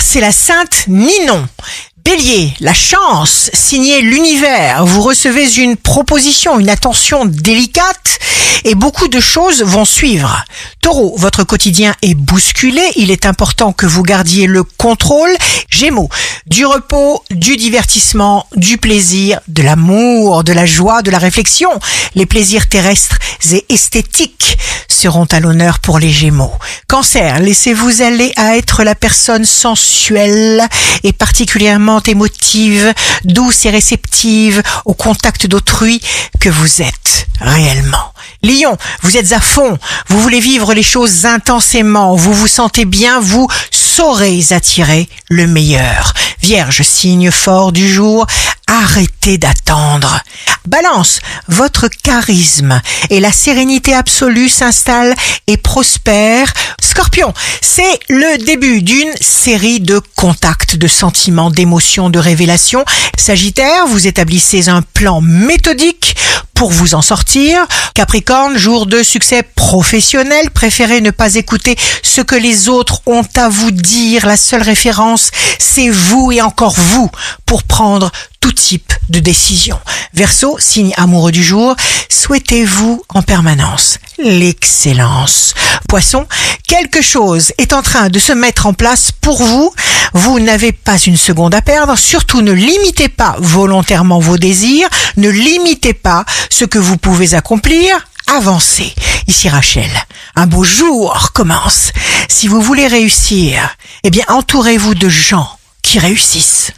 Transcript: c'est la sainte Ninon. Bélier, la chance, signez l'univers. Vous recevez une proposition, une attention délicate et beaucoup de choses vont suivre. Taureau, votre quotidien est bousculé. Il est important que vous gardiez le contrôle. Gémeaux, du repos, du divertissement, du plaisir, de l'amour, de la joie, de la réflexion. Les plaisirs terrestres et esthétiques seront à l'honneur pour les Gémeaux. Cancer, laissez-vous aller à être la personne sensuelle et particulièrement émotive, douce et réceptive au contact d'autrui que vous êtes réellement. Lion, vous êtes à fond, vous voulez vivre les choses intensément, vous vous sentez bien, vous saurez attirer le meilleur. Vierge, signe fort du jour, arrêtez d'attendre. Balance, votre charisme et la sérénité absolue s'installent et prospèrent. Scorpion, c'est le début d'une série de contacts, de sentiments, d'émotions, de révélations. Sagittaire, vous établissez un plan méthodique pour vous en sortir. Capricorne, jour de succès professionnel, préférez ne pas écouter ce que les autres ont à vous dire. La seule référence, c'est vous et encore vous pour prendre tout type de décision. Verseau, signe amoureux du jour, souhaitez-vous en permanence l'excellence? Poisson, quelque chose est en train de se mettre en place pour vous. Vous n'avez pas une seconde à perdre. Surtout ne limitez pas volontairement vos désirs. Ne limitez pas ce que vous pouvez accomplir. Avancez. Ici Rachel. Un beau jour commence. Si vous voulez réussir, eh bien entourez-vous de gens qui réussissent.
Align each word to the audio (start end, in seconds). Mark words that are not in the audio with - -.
c'est 0.00 0.20
la 0.20 0.32
sainte 0.32 0.84
Ninon. 0.88 1.46
Bélier, 2.08 2.54
la 2.60 2.72
chance, 2.72 3.50
signez 3.52 4.00
l'univers. 4.00 4.86
Vous 4.86 5.02
recevez 5.02 5.56
une 5.56 5.76
proposition, 5.76 6.58
une 6.58 6.70
attention 6.70 7.26
délicate 7.26 8.18
et 8.64 8.74
beaucoup 8.74 9.08
de 9.08 9.20
choses 9.20 9.62
vont 9.62 9.84
suivre. 9.84 10.42
Taureau, 10.80 11.14
votre 11.18 11.44
quotidien 11.44 11.94
est 12.00 12.14
bousculé. 12.14 12.80
Il 12.96 13.10
est 13.10 13.26
important 13.26 13.74
que 13.74 13.84
vous 13.84 14.02
gardiez 14.02 14.46
le 14.46 14.62
contrôle. 14.62 15.30
Gémeaux, 15.68 16.08
du 16.46 16.64
repos, 16.64 17.22
du 17.30 17.56
divertissement, 17.56 18.46
du 18.56 18.78
plaisir, 18.78 19.40
de 19.46 19.62
l'amour, 19.62 20.44
de 20.44 20.54
la 20.54 20.64
joie, 20.64 21.02
de 21.02 21.10
la 21.10 21.18
réflexion. 21.18 21.70
Les 22.14 22.24
plaisirs 22.24 22.70
terrestres 22.70 23.18
et 23.52 23.66
esthétiques 23.68 24.58
seront 24.88 25.26
à 25.30 25.40
l'honneur 25.40 25.78
pour 25.78 25.98
les 25.98 26.10
Gémeaux. 26.10 26.52
Cancer, 26.88 27.38
laissez-vous 27.38 28.02
aller 28.02 28.32
à 28.36 28.56
être 28.56 28.82
la 28.82 28.94
personne 28.94 29.44
sensuelle 29.44 30.66
et 31.04 31.12
particulièrement 31.12 31.97
émotive, 32.06 32.92
douce 33.24 33.66
et 33.66 33.70
réceptive 33.70 34.62
au 34.84 34.94
contact 34.94 35.46
d'autrui 35.46 36.00
que 36.40 36.48
vous 36.48 36.82
êtes 36.82 37.26
réellement. 37.40 38.12
Lion, 38.42 38.76
vous 39.02 39.16
êtes 39.16 39.32
à 39.32 39.40
fond, 39.40 39.78
vous 40.08 40.20
voulez 40.20 40.40
vivre 40.40 40.74
les 40.74 40.82
choses 40.82 41.26
intensément, 41.26 42.14
vous 42.14 42.32
vous 42.32 42.46
sentez 42.46 42.84
bien, 42.84 43.18
vous 43.20 43.48
saurez 43.70 44.40
attirer 44.50 45.08
le 45.28 45.46
meilleur. 45.46 46.14
Vierge, 46.40 46.82
signe 46.82 47.32
fort 47.32 47.72
du 47.72 47.92
jour, 47.92 48.26
arrêtez 48.68 49.38
d'attendre. 49.38 50.20
Balance, 50.66 51.20
votre 51.48 51.88
charisme 51.88 52.80
et 53.10 53.20
la 53.20 53.32
sérénité 53.32 53.94
absolue 53.94 54.48
s'installent 54.48 55.14
et 55.46 55.56
prospèrent. 55.56 56.52
Scorpion, 56.88 57.34
c'est 57.60 58.00
le 58.08 58.42
début 58.42 58.80
d'une 58.80 59.12
série 59.20 59.78
de 59.78 60.00
contacts, 60.16 60.76
de 60.76 60.88
sentiments, 60.88 61.50
d'émotions, 61.50 62.08
de 62.08 62.18
révélations. 62.18 62.82
Sagittaire, 63.14 63.86
vous 63.86 64.06
établissez 64.06 64.70
un 64.70 64.80
plan 64.80 65.20
méthodique 65.20 66.16
pour 66.54 66.70
vous 66.70 66.94
en 66.94 67.02
sortir. 67.02 67.66
Capricorne, 67.94 68.56
jour 68.56 68.86
de 68.86 69.02
succès 69.02 69.42
professionnel, 69.42 70.50
préférez 70.50 71.02
ne 71.02 71.10
pas 71.10 71.34
écouter 71.34 71.76
ce 72.02 72.22
que 72.22 72.34
les 72.34 72.70
autres 72.70 73.02
ont 73.06 73.26
à 73.36 73.50
vous 73.50 73.70
dire. 73.70 74.26
La 74.26 74.38
seule 74.38 74.62
référence, 74.62 75.30
c'est 75.58 75.90
vous 75.90 76.32
et 76.32 76.40
encore 76.40 76.74
vous 76.74 77.10
pour 77.48 77.64
prendre 77.64 78.12
tout 78.40 78.52
type 78.52 78.92
de 79.08 79.18
décision. 79.20 79.80
Verseau, 80.12 80.58
signe 80.60 80.92
amoureux 80.96 81.32
du 81.32 81.42
jour, 81.42 81.74
souhaitez-vous 82.10 83.02
en 83.08 83.22
permanence 83.22 83.98
l'excellence? 84.18 85.54
Poisson, 85.88 86.26
quelque 86.66 87.00
chose 87.00 87.52
est 87.56 87.72
en 87.72 87.82
train 87.82 88.10
de 88.10 88.18
se 88.18 88.32
mettre 88.32 88.66
en 88.66 88.74
place 88.74 89.12
pour 89.12 89.42
vous. 89.42 89.72
Vous 90.12 90.40
n'avez 90.40 90.72
pas 90.72 90.98
une 90.98 91.16
seconde 91.16 91.54
à 91.54 91.62
perdre. 91.62 91.96
Surtout 91.96 92.42
ne 92.42 92.52
limitez 92.52 93.08
pas 93.08 93.36
volontairement 93.38 94.18
vos 94.18 94.36
désirs. 94.36 94.88
Ne 95.16 95.30
limitez 95.30 95.94
pas 95.94 96.24
ce 96.50 96.66
que 96.66 96.78
vous 96.78 96.98
pouvez 96.98 97.34
accomplir. 97.34 97.96
Avancez. 98.26 98.94
Ici 99.26 99.48
Rachel. 99.48 99.90
Un 100.36 100.46
beau 100.46 100.64
jour 100.64 101.30
commence. 101.32 101.92
Si 102.28 102.46
vous 102.46 102.60
voulez 102.60 102.86
réussir, 102.86 103.76
eh 104.04 104.10
bien 104.10 104.24
entourez-vous 104.28 104.94
de 104.94 105.08
gens 105.08 105.48
qui 105.80 105.98
réussissent. 105.98 106.72